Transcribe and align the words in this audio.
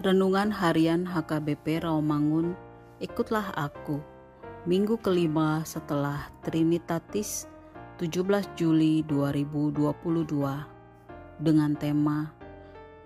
Renungan 0.00 0.48
Harian 0.48 1.04
HKBP 1.04 1.84
Rawamangun, 1.84 2.56
ikutlah 3.04 3.52
aku. 3.52 4.00
Minggu 4.64 4.96
kelima 4.96 5.60
setelah 5.68 6.32
Trinitatis 6.40 7.44
17 8.00 8.24
Juli 8.56 9.04
2022 9.04 10.24
dengan 11.44 11.76
tema 11.76 12.32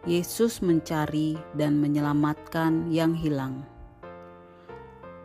Yesus 0.06 0.62
mencari 0.62 1.34
dan 1.58 1.82
menyelamatkan 1.82 2.86
yang 2.94 3.10
hilang. 3.10 3.66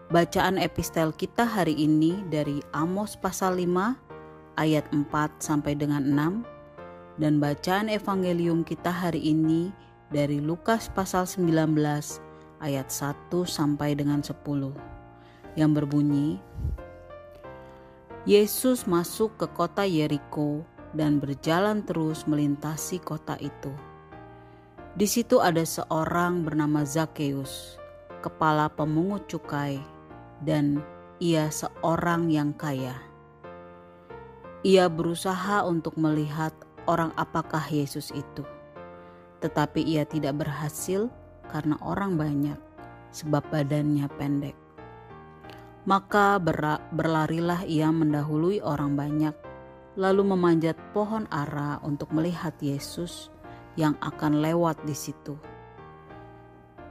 Bacaan 0.10 0.58
epistel 0.58 1.14
kita 1.14 1.46
hari 1.46 1.78
ini 1.78 2.18
dari 2.34 2.66
Amos 2.74 3.14
pasal 3.14 3.62
5 3.62 4.58
ayat 4.58 4.90
4 4.90 5.06
sampai 5.38 5.78
dengan 5.78 6.02
6 6.02 7.22
dan 7.22 7.38
bacaan 7.38 7.94
evangelium 7.94 8.66
kita 8.66 8.90
hari 8.90 9.22
ini 9.22 9.70
dari 10.10 10.42
Lukas 10.42 10.90
pasal 10.90 11.30
19 11.30 11.78
ayat 12.66 12.90
1 12.90 13.30
sampai 13.46 13.94
dengan 13.94 14.26
10 14.26 14.42
yang 15.54 15.70
berbunyi 15.78 16.42
Yesus 18.26 18.90
masuk 18.90 19.38
ke 19.38 19.46
kota 19.54 19.86
Yeriko 19.86 20.66
dan 20.98 21.22
berjalan 21.22 21.86
terus 21.86 22.26
melintasi 22.26 23.00
kota 23.00 23.38
itu. 23.38 23.72
Di 24.98 25.06
situ 25.06 25.40
ada 25.40 25.62
seorang 25.64 26.44
bernama 26.44 26.84
Zakheus, 26.84 27.80
kepala 28.20 28.68
pemungut 28.68 29.30
cukai, 29.30 29.80
dan 30.44 30.84
ia 31.22 31.48
seorang 31.48 32.28
yang 32.28 32.52
kaya. 32.58 32.98
Ia 34.68 34.92
berusaha 34.92 35.64
untuk 35.64 35.96
melihat 35.96 36.52
orang 36.90 37.16
apakah 37.16 37.64
Yesus 37.72 38.12
itu 38.12 38.44
tetapi 39.40 39.84
ia 39.84 40.04
tidak 40.04 40.44
berhasil 40.44 41.08
karena 41.50 41.80
orang 41.82 42.16
banyak, 42.20 42.60
sebab 43.12 43.42
badannya 43.50 44.06
pendek. 44.20 44.56
Maka 45.88 46.38
berlarilah 46.94 47.66
ia 47.66 47.90
mendahului 47.90 48.62
orang 48.62 48.94
banyak, 48.94 49.34
lalu 49.98 50.22
memanjat 50.36 50.78
pohon 50.94 51.26
ara 51.34 51.82
untuk 51.82 52.14
melihat 52.14 52.54
Yesus 52.62 53.34
yang 53.80 53.96
akan 54.04 54.44
lewat 54.44 54.78
di 54.86 54.94
situ. 54.94 55.40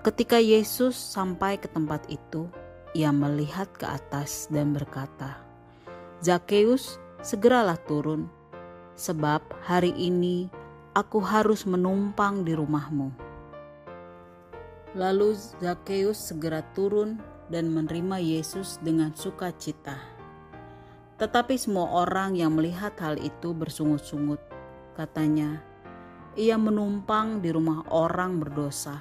Ketika 0.03 0.41
Yesus 0.41 0.97
sampai 0.97 1.61
ke 1.61 1.69
tempat 1.69 2.09
itu, 2.09 2.49
ia 2.97 3.13
melihat 3.13 3.69
ke 3.77 3.85
atas 3.85 4.49
dan 4.49 4.73
berkata, 4.73 5.37
"Zakheus, 6.25 6.97
segeralah 7.21 7.77
turun, 7.85 8.27
sebab 8.97 9.45
hari 9.63 9.93
ini 9.95 10.49
aku 10.99 11.23
harus 11.23 11.63
menumpang 11.63 12.43
di 12.43 12.59
rumahmu. 12.59 13.15
Lalu 14.99 15.39
Zakheus 15.63 16.19
segera 16.19 16.67
turun 16.75 17.23
dan 17.47 17.71
menerima 17.71 18.19
Yesus 18.19 18.83
dengan 18.83 19.15
sukacita. 19.15 19.95
Tetapi 21.23 21.55
semua 21.55 22.03
orang 22.03 22.35
yang 22.35 22.59
melihat 22.59 22.99
hal 22.99 23.15
itu 23.15 23.55
bersungut-sungut. 23.55 24.43
Katanya, 24.99 25.63
ia 26.35 26.59
menumpang 26.59 27.39
di 27.39 27.55
rumah 27.55 27.87
orang 27.95 28.43
berdosa. 28.43 28.99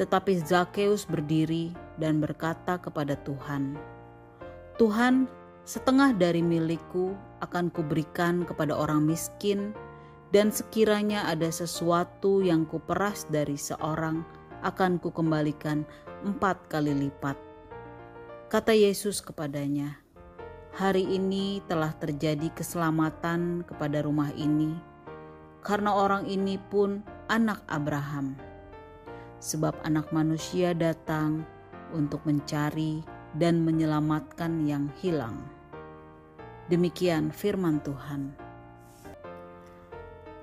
Tetapi 0.00 0.40
Zakheus 0.40 1.04
berdiri 1.04 1.76
dan 2.00 2.24
berkata 2.24 2.80
kepada 2.80 3.12
Tuhan, 3.28 3.76
Tuhan, 4.80 5.28
setengah 5.68 6.16
dari 6.16 6.40
milikku 6.40 7.12
akan 7.44 7.68
kuberikan 7.68 8.48
kepada 8.48 8.72
orang 8.72 9.04
miskin 9.04 9.76
dan 10.34 10.52
sekiranya 10.52 11.24
ada 11.28 11.48
sesuatu 11.48 12.44
yang 12.44 12.68
kuperas 12.68 13.24
dari 13.32 13.56
seorang, 13.56 14.24
akan 14.60 14.98
kukembalikan 14.98 15.86
empat 16.26 16.68
kali 16.68 16.92
lipat. 16.92 17.38
Kata 18.48 18.74
Yesus 18.74 19.22
kepadanya, 19.22 20.08
Hari 20.78 21.02
ini 21.10 21.58
telah 21.66 21.90
terjadi 21.90 22.54
keselamatan 22.54 23.66
kepada 23.66 23.98
rumah 24.04 24.30
ini, 24.38 24.78
karena 25.64 25.90
orang 25.90 26.22
ini 26.30 26.54
pun 26.70 27.02
anak 27.26 27.66
Abraham. 27.66 28.38
Sebab 29.42 29.74
anak 29.82 30.14
manusia 30.14 30.78
datang 30.78 31.42
untuk 31.90 32.22
mencari 32.30 33.02
dan 33.34 33.66
menyelamatkan 33.66 34.70
yang 34.70 34.86
hilang. 35.02 35.42
Demikian 36.70 37.34
firman 37.34 37.82
Tuhan. 37.82 38.47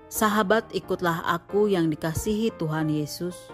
Sahabat, 0.06 0.70
ikutlah 0.70 1.26
aku 1.26 1.66
yang 1.66 1.90
dikasihi 1.90 2.54
Tuhan 2.62 2.94
Yesus. 2.94 3.50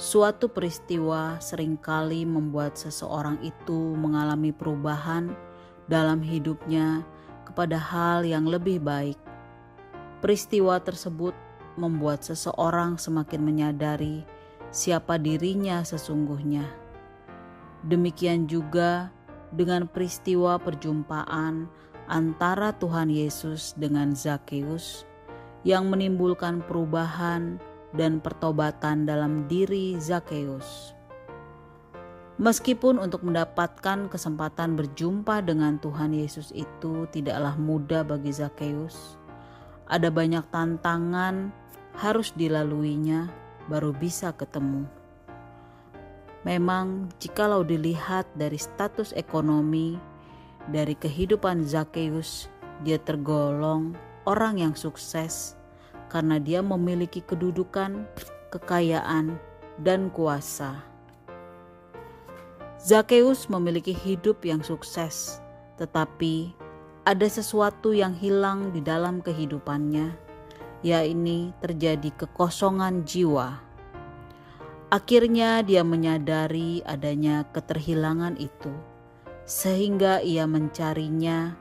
Suatu 0.00 0.48
peristiwa 0.48 1.36
sering 1.44 1.76
kali 1.76 2.24
membuat 2.24 2.80
seseorang 2.80 3.36
itu 3.44 3.92
mengalami 3.92 4.48
perubahan 4.48 5.36
dalam 5.84 6.24
hidupnya 6.24 7.04
kepada 7.44 7.76
hal 7.76 8.24
yang 8.24 8.48
lebih 8.48 8.80
baik. 8.80 9.20
Peristiwa 10.24 10.80
tersebut 10.80 11.36
membuat 11.76 12.24
seseorang 12.24 12.96
semakin 12.96 13.44
menyadari 13.44 14.24
siapa 14.72 15.20
dirinya 15.20 15.84
sesungguhnya. 15.84 16.64
Demikian 17.84 18.48
juga 18.48 19.12
dengan 19.52 19.84
peristiwa 19.84 20.56
perjumpaan 20.56 21.68
antara 22.08 22.72
Tuhan 22.72 23.12
Yesus 23.12 23.76
dengan 23.76 24.16
Zakheus 24.16 25.04
yang 25.64 25.88
menimbulkan 25.88 26.60
perubahan 26.64 27.56
dan 27.96 28.20
pertobatan 28.20 29.08
dalam 29.08 29.48
diri 29.48 29.96
Zakheus. 29.96 30.92
Meskipun 32.34 32.98
untuk 32.98 33.22
mendapatkan 33.22 34.10
kesempatan 34.10 34.74
berjumpa 34.74 35.40
dengan 35.46 35.78
Tuhan 35.78 36.10
Yesus 36.10 36.50
itu 36.50 37.06
tidaklah 37.14 37.54
mudah 37.54 38.02
bagi 38.02 38.34
Zakheus, 38.34 39.16
ada 39.86 40.10
banyak 40.10 40.42
tantangan 40.50 41.54
harus 41.94 42.34
dilaluinya 42.34 43.30
baru 43.70 43.94
bisa 43.94 44.34
ketemu. 44.34 44.84
Memang, 46.44 47.08
jikalau 47.22 47.64
dilihat 47.64 48.28
dari 48.36 48.60
status 48.60 49.16
ekonomi, 49.16 49.96
dari 50.68 50.92
kehidupan 50.92 51.64
Zakheus, 51.64 52.52
dia 52.84 53.00
tergolong 53.00 53.96
orang 54.24 54.60
yang 54.60 54.74
sukses 54.76 55.56
karena 56.12 56.40
dia 56.40 56.60
memiliki 56.60 57.24
kedudukan, 57.24 58.04
kekayaan, 58.52 59.36
dan 59.82 60.12
kuasa. 60.14 60.78
Zakheus 62.78 63.48
memiliki 63.48 63.96
hidup 63.96 64.44
yang 64.44 64.60
sukses, 64.60 65.40
tetapi 65.80 66.52
ada 67.08 67.26
sesuatu 67.26 67.96
yang 67.96 68.12
hilang 68.12 68.70
di 68.70 68.84
dalam 68.84 69.24
kehidupannya, 69.24 70.12
yaitu 70.84 71.50
terjadi 71.64 72.12
kekosongan 72.14 73.08
jiwa. 73.08 73.58
Akhirnya, 74.92 75.64
dia 75.64 75.82
menyadari 75.82 76.84
adanya 76.86 77.42
keterhilangan 77.50 78.38
itu, 78.38 78.70
sehingga 79.48 80.22
ia 80.22 80.46
mencarinya 80.46 81.56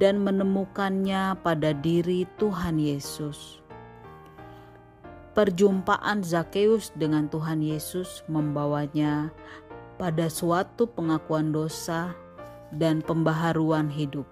dan 0.00 0.24
menemukannya 0.24 1.36
pada 1.40 1.76
diri 1.76 2.24
Tuhan 2.40 2.80
Yesus. 2.80 3.60
Perjumpaan 5.32 6.20
Zakheus 6.20 6.92
dengan 6.92 7.28
Tuhan 7.32 7.64
Yesus 7.64 8.20
membawanya 8.28 9.32
pada 9.96 10.28
suatu 10.28 10.84
pengakuan 10.84 11.52
dosa 11.52 12.12
dan 12.72 13.00
pembaharuan 13.00 13.88
hidup. 13.88 14.28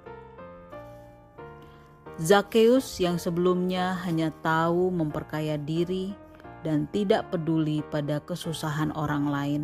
Zakheus 2.21 3.01
yang 3.01 3.17
sebelumnya 3.17 3.97
hanya 4.05 4.29
tahu 4.45 4.93
memperkaya 4.93 5.57
diri 5.57 6.13
dan 6.61 6.85
tidak 6.93 7.33
peduli 7.33 7.81
pada 7.89 8.21
kesusahan 8.21 8.93
orang 8.93 9.25
lain, 9.33 9.63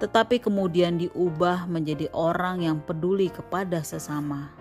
tetapi 0.00 0.40
kemudian 0.40 0.96
diubah 0.96 1.68
menjadi 1.68 2.08
orang 2.16 2.64
yang 2.64 2.80
peduli 2.80 3.28
kepada 3.28 3.84
sesama. 3.84 4.57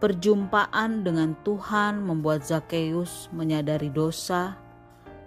Perjumpaan 0.00 1.04
dengan 1.04 1.36
Tuhan 1.44 2.00
membuat 2.00 2.48
Zakheus 2.48 3.28
menyadari 3.36 3.92
dosa, 3.92 4.56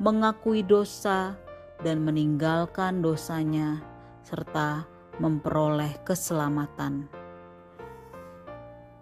mengakui 0.01 0.65
dosa, 0.65 1.37
dan 1.85 2.01
meninggalkan 2.01 3.05
dosanya, 3.05 3.85
serta 4.25 4.81
memperoleh 5.21 5.93
keselamatan. 6.01 7.05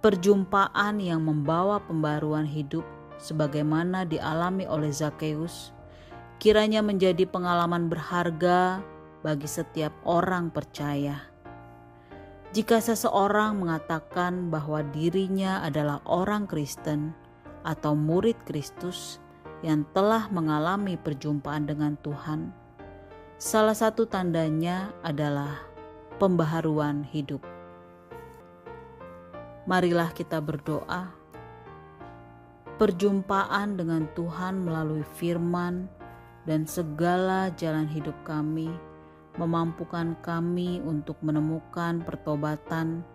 Perjumpaan 0.04 1.00
yang 1.00 1.24
membawa 1.24 1.80
pembaruan 1.80 2.44
hidup, 2.44 2.84
sebagaimana 3.16 4.04
dialami 4.04 4.68
oleh 4.68 4.92
Zakheus, 4.92 5.72
kiranya 6.44 6.84
menjadi 6.84 7.24
pengalaman 7.24 7.88
berharga 7.88 8.84
bagi 9.24 9.48
setiap 9.48 9.96
orang 10.04 10.52
percaya 10.52 11.31
jika 12.52 12.84
seseorang 12.84 13.64
mengatakan 13.64 14.52
bahwa 14.52 14.84
dirinya 14.92 15.64
adalah 15.64 16.04
orang 16.04 16.52
Kristen 16.52 17.16
atau 17.64 17.96
murid 17.96 18.36
Kristus, 18.44 19.24
yang 19.62 19.86
telah 19.94 20.28
mengalami 20.34 20.98
perjumpaan 20.98 21.70
dengan 21.70 21.94
Tuhan, 22.02 22.50
salah 23.38 23.78
satu 23.78 24.10
tandanya 24.10 24.90
adalah 25.06 25.62
pembaharuan 26.18 27.06
hidup. 27.06 27.40
Marilah 29.70 30.10
kita 30.12 30.42
berdoa. 30.42 31.14
Perjumpaan 32.82 33.78
dengan 33.78 34.10
Tuhan 34.18 34.66
melalui 34.66 35.06
firman 35.14 35.86
dan 36.50 36.66
segala 36.66 37.54
jalan 37.54 37.86
hidup 37.86 38.18
kami 38.26 38.74
memampukan 39.40 40.18
kami 40.20 40.84
untuk 40.84 41.16
menemukan 41.24 42.04
pertobatan 42.04 43.06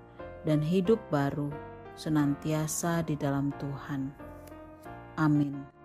dan 0.46 0.60
hidup 0.64 1.00
baru 1.12 1.52
senantiasa 1.96 3.04
di 3.04 3.16
dalam 3.18 3.52
Tuhan. 3.60 4.12
Amin. 5.16 5.75